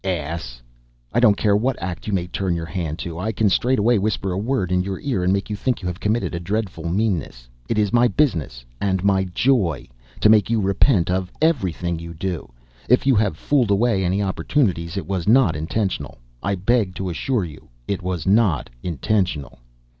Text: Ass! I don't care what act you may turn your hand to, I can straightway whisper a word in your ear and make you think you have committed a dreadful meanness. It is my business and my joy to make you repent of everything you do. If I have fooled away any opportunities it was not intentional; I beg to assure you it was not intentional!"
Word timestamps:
Ass! 0.03 0.63
I 1.13 1.19
don't 1.19 1.37
care 1.37 1.55
what 1.55 1.79
act 1.79 2.07
you 2.07 2.11
may 2.13 2.25
turn 2.25 2.55
your 2.55 2.65
hand 2.65 2.97
to, 3.05 3.19
I 3.19 3.31
can 3.31 3.49
straightway 3.49 3.99
whisper 3.99 4.31
a 4.31 4.35
word 4.39 4.71
in 4.71 4.81
your 4.81 4.99
ear 4.99 5.23
and 5.23 5.31
make 5.31 5.47
you 5.47 5.55
think 5.55 5.79
you 5.83 5.87
have 5.87 5.99
committed 5.99 6.33
a 6.33 6.39
dreadful 6.39 6.89
meanness. 6.89 7.47
It 7.69 7.77
is 7.77 7.93
my 7.93 8.07
business 8.07 8.65
and 8.81 9.03
my 9.03 9.25
joy 9.25 9.87
to 10.21 10.27
make 10.27 10.49
you 10.49 10.59
repent 10.59 11.11
of 11.11 11.31
everything 11.39 11.99
you 11.99 12.15
do. 12.15 12.51
If 12.89 13.05
I 13.07 13.19
have 13.21 13.37
fooled 13.37 13.69
away 13.69 14.03
any 14.03 14.23
opportunities 14.23 14.97
it 14.97 15.05
was 15.05 15.27
not 15.27 15.55
intentional; 15.55 16.17
I 16.41 16.55
beg 16.55 16.95
to 16.95 17.11
assure 17.11 17.45
you 17.45 17.69
it 17.87 18.01
was 18.01 18.25
not 18.25 18.71
intentional!" 18.81 19.59